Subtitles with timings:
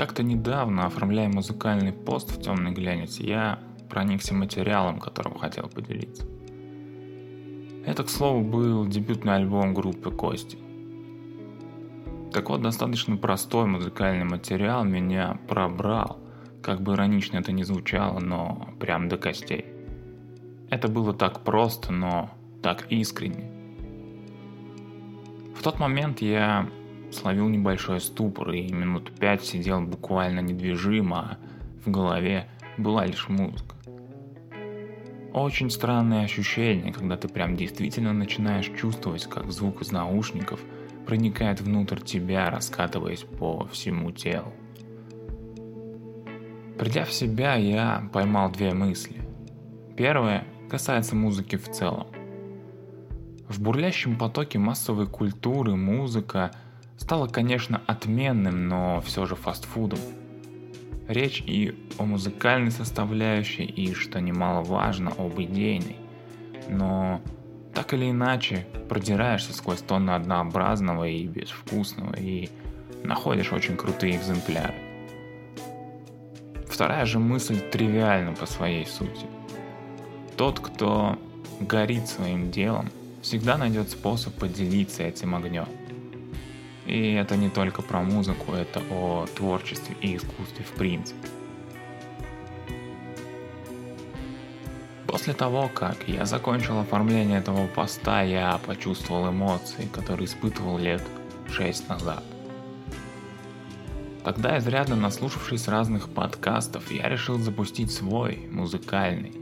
[0.00, 3.58] Как-то недавно, оформляя музыкальный пост в темный глянец, я
[3.90, 6.26] проникся материалом, которым хотел поделиться.
[7.84, 10.56] Это, к слову, был дебютный альбом группы Кости.
[12.32, 16.18] Так вот, достаточно простой музыкальный материал меня пробрал,
[16.62, 19.66] как бы иронично это ни звучало, но прям до костей.
[20.70, 22.30] Это было так просто, но
[22.62, 23.50] так искренне.
[25.54, 26.70] В тот момент я
[27.12, 31.38] словил небольшой ступор и минут пять сидел буквально недвижимо, а
[31.84, 33.76] в голове была лишь музыка.
[35.32, 40.60] Очень странное ощущение, когда ты прям действительно начинаешь чувствовать, как звук из наушников
[41.06, 44.52] проникает внутрь тебя, раскатываясь по всему телу.
[46.78, 49.16] Придя в себя, я поймал две мысли.
[49.96, 52.08] Первая касается музыки в целом.
[53.48, 56.52] В бурлящем потоке массовой культуры музыка–
[57.00, 59.98] стало, конечно, отменным, но все же фастфудом.
[61.08, 65.96] Речь и о музыкальной составляющей, и, что немаловажно, об идейной.
[66.68, 67.20] Но
[67.74, 72.48] так или иначе, продираешься сквозь тонны однообразного и безвкусного, и
[73.02, 74.74] находишь очень крутые экземпляры.
[76.68, 79.26] Вторая же мысль тривиальна по своей сути.
[80.36, 81.18] Тот, кто
[81.60, 82.88] горит своим делом,
[83.22, 85.66] всегда найдет способ поделиться этим огнем.
[86.90, 91.28] И это не только про музыку, это о творчестве и искусстве в принципе.
[95.06, 101.02] После того, как я закончил оформление этого поста, я почувствовал эмоции, которые испытывал лет
[101.48, 102.24] шесть назад.
[104.24, 109.34] Тогда, изрядно наслушавшись разных подкастов, я решил запустить свой, музыкальный.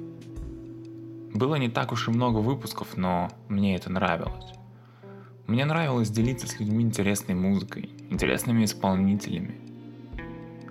[1.33, 4.58] Было не так уж и много выпусков, но мне это нравилось.
[5.49, 9.55] Мне нравилось делиться с людьми интересной музыкой, интересными исполнителями.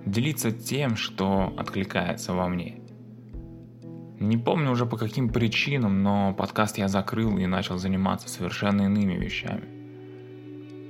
[0.06, 2.78] Делиться тем, что откликается во мне.
[4.20, 9.14] Не помню уже по каким причинам, но подкаст я закрыл и начал заниматься совершенно иными
[9.14, 9.64] вещами.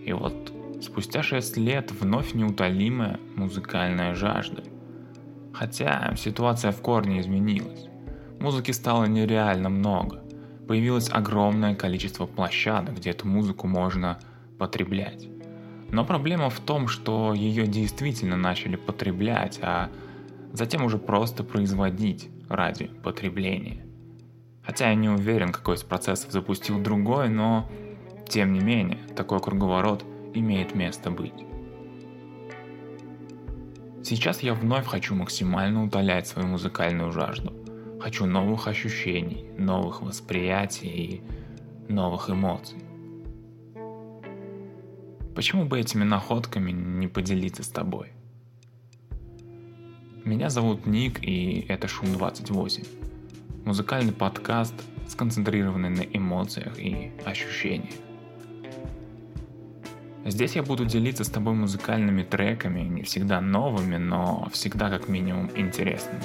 [0.04, 0.52] И вот
[0.82, 4.64] спустя 6 лет вновь неутолимая музыкальная жажда.
[5.54, 7.86] Хотя ситуация в корне изменилась.
[8.38, 10.27] Музыки стало нереально много
[10.68, 14.18] появилось огромное количество площадок, где эту музыку можно
[14.58, 15.26] потреблять.
[15.90, 19.88] Но проблема в том, что ее действительно начали потреблять, а
[20.52, 23.86] затем уже просто производить ради потребления.
[24.62, 27.66] Хотя я не уверен, какой из процессов запустил другой, но
[28.28, 31.46] тем не менее, такой круговорот имеет место быть.
[34.04, 37.54] Сейчас я вновь хочу максимально утолять свою музыкальную жажду–
[38.00, 40.88] Хочу новых ощущений, новых восприятий
[41.88, 42.78] и новых эмоций.
[45.34, 48.12] Почему бы этими находками не поделиться с тобой?
[50.24, 52.84] Меня зовут Ник, и это Шум 28.
[53.64, 54.74] Музыкальный подкаст,
[55.08, 57.94] сконцентрированный на эмоциях и ощущениях.
[60.24, 65.50] Здесь я буду делиться с тобой музыкальными треками, не всегда новыми, но всегда как минимум
[65.56, 66.22] интересными.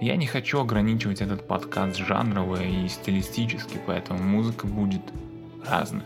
[0.00, 5.02] Я не хочу ограничивать этот подкаст жанрово и стилистически, поэтому музыка будет
[5.66, 6.04] разная.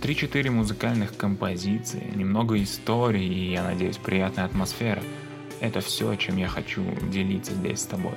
[0.00, 5.00] 3-4 музыкальных композиции, немного истории и, я надеюсь, приятная атмосфера–
[5.60, 8.16] это все, чем я хочу делиться здесь с тобой.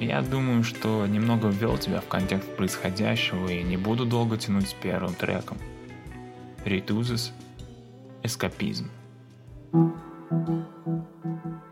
[0.00, 4.72] Я думаю, что немного ввел тебя в контекст происходящего и не буду долго тянуть с
[4.72, 5.58] первым треком.
[6.64, 7.32] Ритузис
[8.24, 8.90] «Эскапизм».
[9.70, 11.67] thank you Música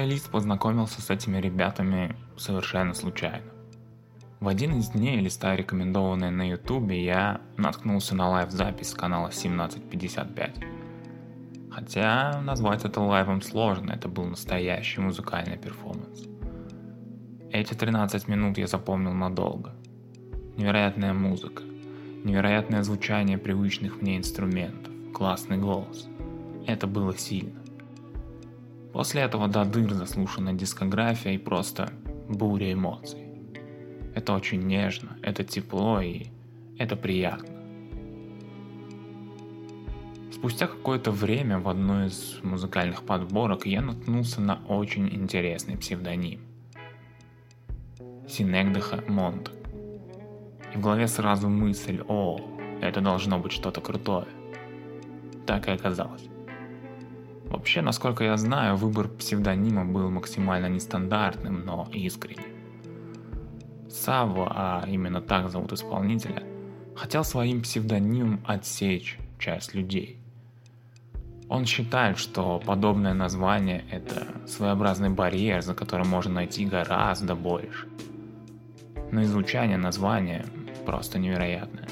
[0.10, 3.46] Плейлист познакомился с этими ребятами совершенно случайно.
[4.40, 10.66] В один из дней, листая рекомендованные на ютубе, я наткнулся на live-запись канала 1755.
[11.70, 16.26] Хотя назвать это лайвом сложно, это был настоящий музыкальный перформанс.
[17.52, 19.76] Эти 13 минут я запомнил надолго.
[20.58, 21.62] Невероятная музыка,
[22.24, 26.08] невероятное звучание привычных мне инструментов, классный голос.
[26.66, 27.59] Это было сильно.
[29.00, 31.94] После этого до дыр заслушана дискография и просто
[32.28, 33.30] буря эмоций.
[34.14, 36.26] Это очень нежно, это тепло и
[36.78, 37.48] это приятно.
[40.34, 46.42] Спустя какое-то время в одной из музыкальных подборок я наткнулся на очень интересный псевдоним.
[48.28, 49.56] Синегдеха Монтак.
[50.74, 52.42] И в голове сразу мысль, о,
[52.82, 54.28] это должно быть что-то крутое.
[55.46, 56.30] Так и оказалось.
[57.50, 62.46] Вообще, насколько я знаю, выбор псевдонима был максимально нестандартным, но искренним.
[63.90, 66.44] Савва, а именно так зовут исполнителя,
[66.96, 70.20] хотел своим псевдонимом отсечь часть людей.
[71.50, 77.88] Он считает, что подобное название– это своеобразный барьер, за которым можно найти гораздо больше.
[79.12, 80.46] Но изучение названия
[80.86, 81.88] просто невероятное.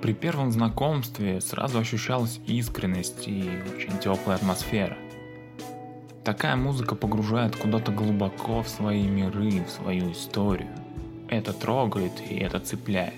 [0.00, 4.96] При первом знакомстве сразу ощущалась искренность и очень теплая атмосфера.
[6.22, 10.70] Такая музыка погружает куда-то глубоко в свои миры, в свою историю.
[11.28, 13.14] Это трогает и это цепляет.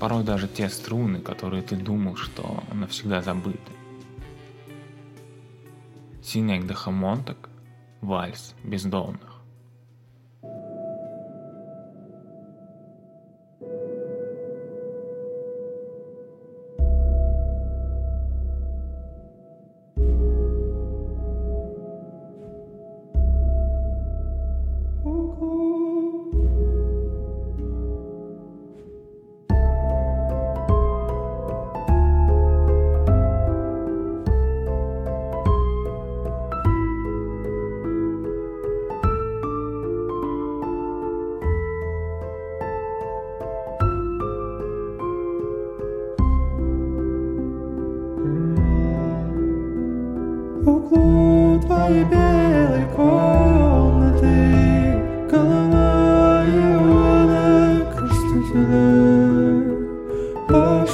[0.00, 3.72] Порой даже те струны, которые ты думал, что навсегда забыты.
[6.22, 7.48] Синек Дахамонтак,
[8.00, 9.35] вальс бездомных.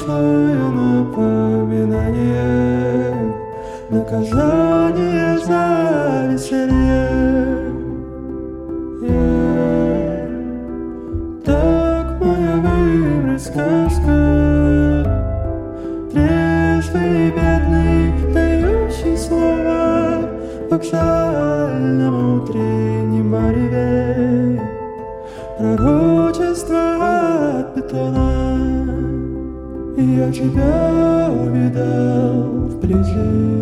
[0.02, 1.94] Пошлое напоминание.
[3.88, 5.64] Наказание за
[6.32, 7.08] веселье.
[11.44, 14.18] Так моя выбрать сказка.
[16.12, 18.02] Трезвый и бедный,
[18.34, 20.18] дающий слова
[20.68, 24.60] Вокзальном утреннем мореве.
[25.58, 26.11] Пророчество
[30.32, 33.61] тебя увидал вблизи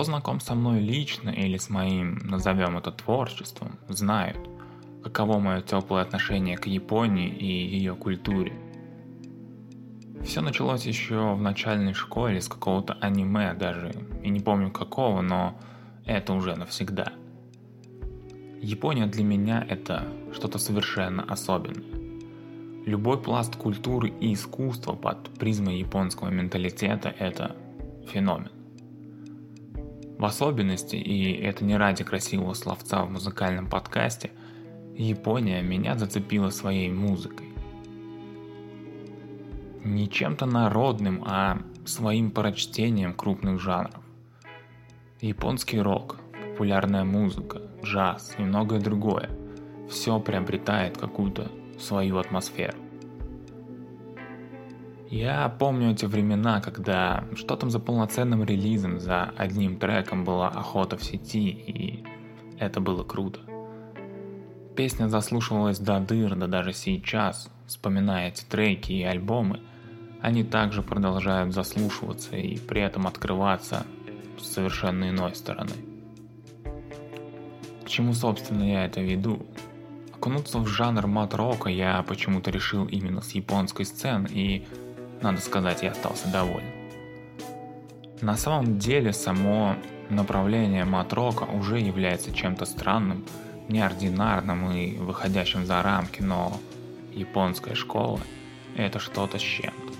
[0.00, 4.38] Кто знаком со мной лично или с моим, назовем это творчеством, знают,
[5.04, 8.54] каково мое теплое отношение к Японии и ее культуре.
[10.24, 13.92] Все началось еще в начальной школе с какого-то аниме даже,
[14.22, 15.60] и не помню какого, но
[16.06, 17.12] это уже навсегда.
[18.62, 22.86] Япония для меня это что-то совершенно особенное.
[22.86, 27.54] Любой пласт культуры и искусства под призмой японского менталитета– это
[28.10, 28.59] феномен.
[30.20, 34.30] В особенности, и это не ради красивого словца в музыкальном подкасте,
[34.94, 37.48] Япония меня зацепила своей музыкой.
[39.82, 44.04] Не чем-то народным, а своим прочтением крупных жанров.
[45.22, 46.18] Японский рок,
[46.50, 49.30] популярная музыка, джаз и многое другое–
[49.88, 52.76] все приобретает какую-то свою атмосферу.
[55.10, 60.96] Я помню эти времена, когда что там за полноценным релизом, за одним треком была охота
[60.96, 62.04] в сети, и
[62.60, 63.40] это было круто.
[64.76, 69.60] Песня заслушивалась до дыр, да даже сейчас, вспоминая эти треки и альбомы,
[70.22, 73.84] они также продолжают заслушиваться и при этом открываться
[74.38, 75.72] с совершенно иной стороны.
[77.84, 79.44] К чему, собственно, я это веду?
[80.14, 84.66] Окунуться в жанр мат-рока я почему-то решил именно с японской сцены, и
[85.22, 86.70] надо сказать, я остался доволен.
[88.20, 89.76] На самом деле само
[90.08, 93.24] направление матрока уже является чем-то странным,
[93.68, 96.58] неординарным и выходящим за рамки, но
[97.12, 98.20] японская школа–
[98.76, 99.94] это что-то с чем-то.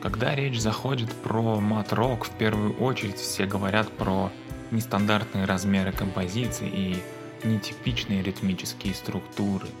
[0.00, 4.30] Когда речь заходит про матрок, в первую очередь все говорят про
[4.70, 7.02] нестандартные размеры композиций и
[7.44, 9.66] нетипичные ритмические структуры–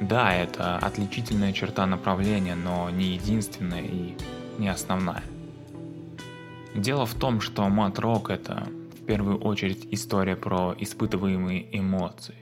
[0.00, 4.16] да, это отличительная черта направления, но не единственная и
[4.58, 5.22] не основная.
[6.74, 8.66] Дело в том, что мат-рок это
[8.98, 12.36] в первую очередь история про испытываемые эмоции.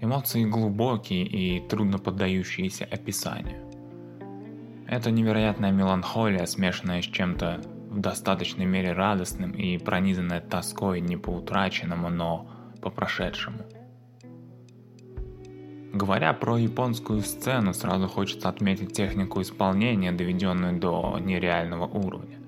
[0.00, 3.62] Эмоции глубокие и трудно поддающиеся описанию.
[4.88, 7.60] Это невероятная меланхолия, смешанная с чем-то
[7.90, 12.50] в достаточной мере радостным и пронизанная тоской не по утраченному, но
[12.80, 13.58] по прошедшему–
[15.92, 22.38] Говоря про японскую сцену, сразу хочется отметить технику исполнения, доведенную до нереального уровня.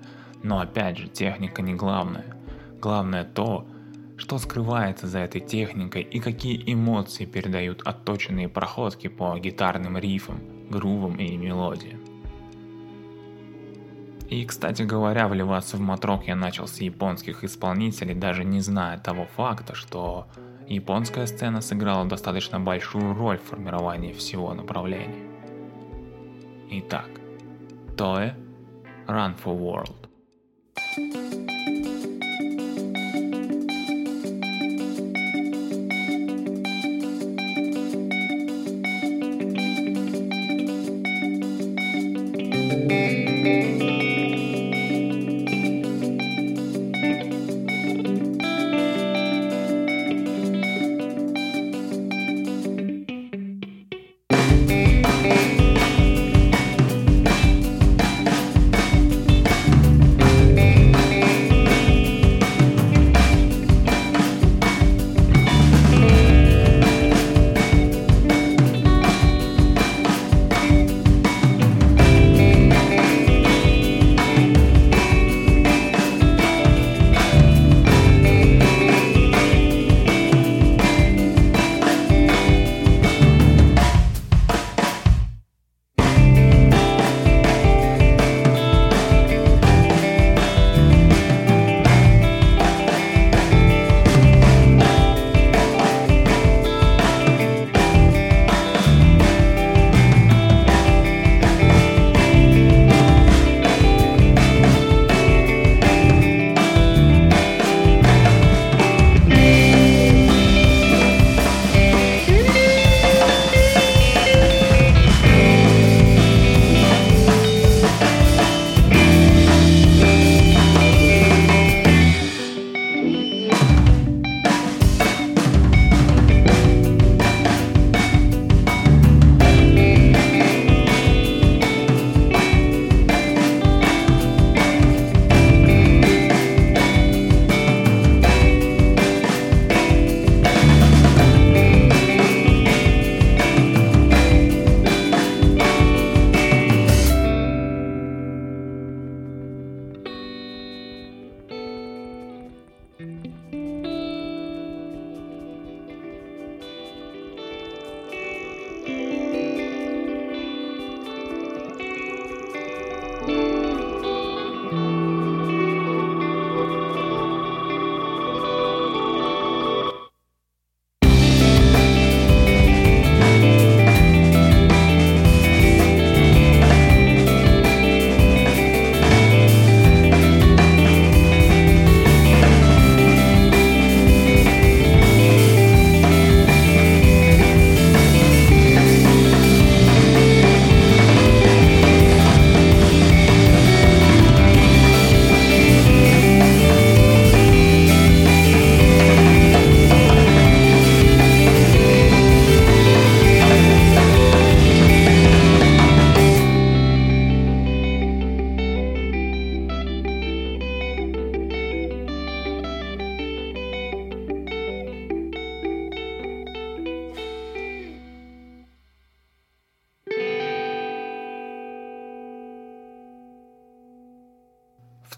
[0.43, 2.25] Но опять же, техника не главное.
[2.79, 3.67] Главное то,
[4.17, 11.15] что скрывается за этой техникой и какие эмоции передают отточенные проходки по гитарным рифам, грувам
[11.15, 11.99] и мелодиям.
[14.29, 19.25] И, кстати говоря, вливаться в матрок я начал с японских исполнителей, даже не зная того
[19.25, 20.27] факта, что
[20.75, 25.27] японская сцена сыграла достаточно большую роль в формировании всего направления.
[26.69, 27.09] Итак,
[27.97, 28.33] Toe
[29.07, 30.00] Run for World.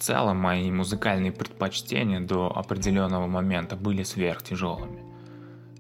[0.04, 5.02] Целом мои музыкальные предпочтения до определенного момента были сверхтяжелыми.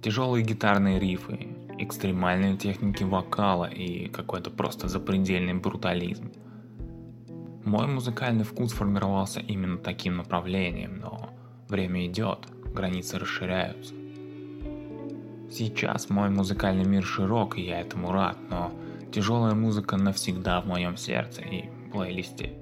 [0.01, 6.31] Тяжелые гитарные рифы, экстремальные техники вокала и какой-то просто запредельный брутализм.
[7.65, 11.29] Мой музыкальный вкус формировался именно таким направлением, но
[11.67, 13.93] время идет, границы расширяются.
[15.51, 18.71] Сейчас мой музыкальный мир широк, и я этому рад, но
[19.11, 22.53] тяжелая музыка навсегда в моем сердце и плейлисте.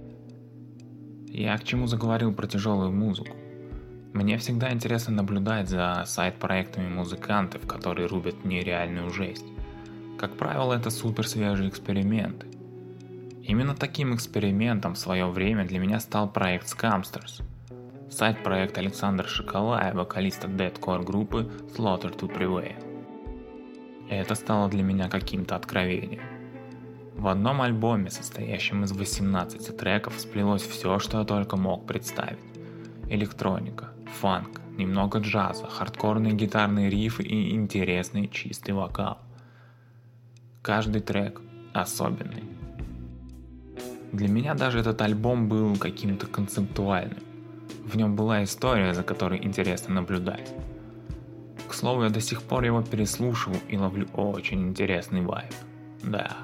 [1.34, 3.38] Я к чему заговорил про тяжелую музыку?
[4.12, 9.46] Мне всегда интересно наблюдать за сайт-проектами музыкантов, которые рубят нереальную жесть.
[10.20, 12.48] Как правило, это супер свежие эксперименты.
[13.44, 17.42] Именно таким экспериментом в свое время для меня стал проект Scamsters.
[18.10, 22.76] Сайт-проект Александра Шоколая, вокалиста дедкор группы Slaughter to Prevail.
[24.10, 26.41] Это стало для меня каким-то откровением.
[27.22, 32.40] В одном альбоме, состоящем из 18 треков, сплелось все, что я только мог представить.
[33.10, 39.20] Электроника, фанк, немного джаза, хардкорные гитарные рифы и интересный чистый вокал.
[40.64, 41.42] Каждый трек
[41.74, 42.44] особенный.
[44.12, 47.22] Для меня даже этот альбом был каким-то концептуальным.
[47.86, 50.52] В нем была история, за которой интересно наблюдать.
[51.70, 55.54] К слову, я до сих пор его переслушиваю и ловлю очень интересный вайб.
[56.02, 56.36] Да.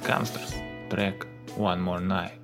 [0.00, 0.54] Scamsters
[0.90, 2.37] track One More Night.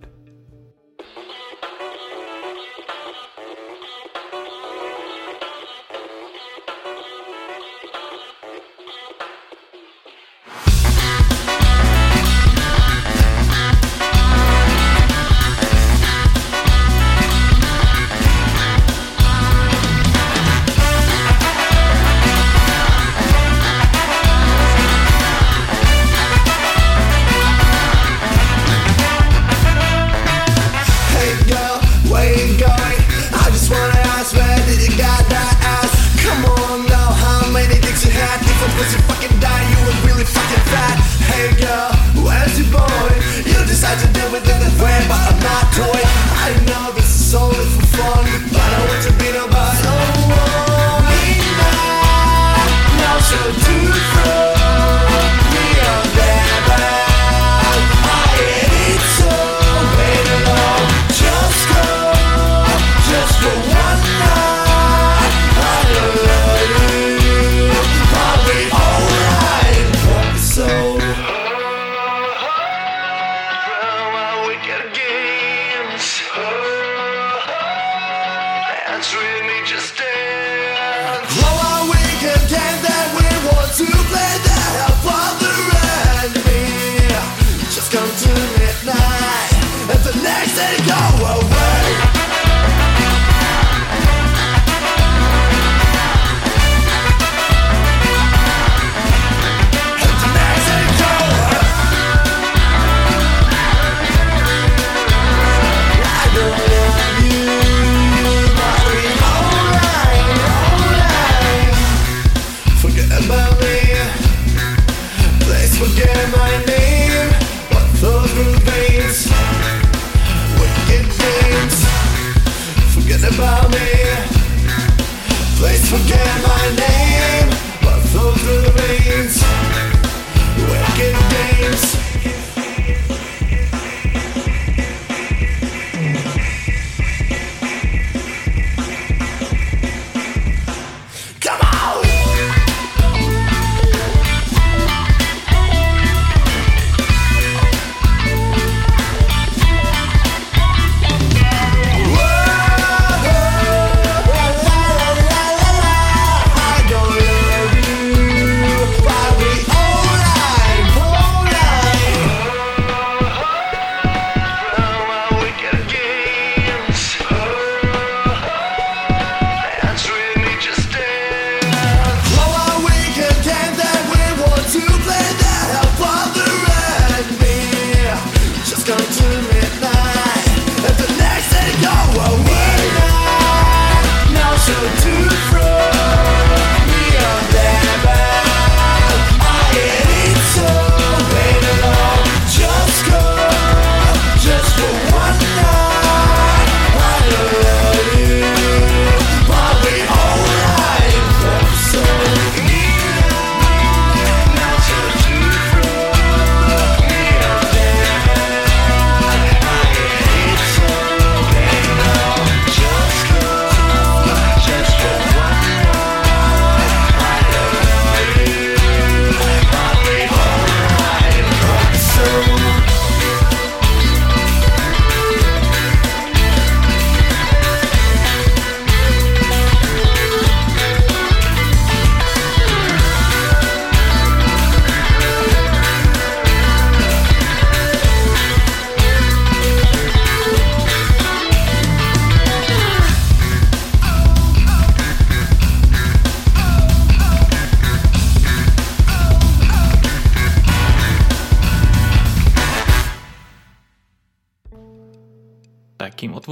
[79.04, 79.33] Sweet.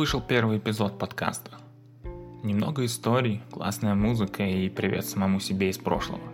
[0.03, 1.53] Вышел первый эпизод подкаста.
[2.43, 6.25] Немного историй, классная музыка и привет самому себе из прошлого.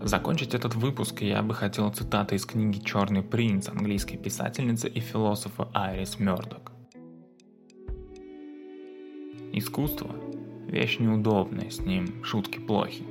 [0.00, 5.68] Закончить этот выпуск я бы хотел цитатой из книги «Черный принц» английской писательницы и философа
[5.72, 6.72] Айрис Мёрдок.
[9.52, 10.10] Искусство–
[10.66, 13.04] вещь неудобная, с ним шутки плохи.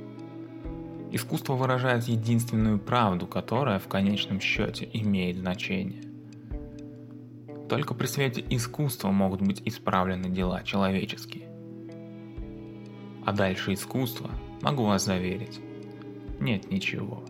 [1.12, 6.07] Искусство выражает единственную правду, которая в конечном счете имеет значение.
[7.68, 11.48] Только при свете искусства могут быть исправлены дела человеческие.
[13.26, 14.30] А дальше искусства,
[14.62, 15.60] могу вас заверить,
[16.40, 17.24] нет ничего.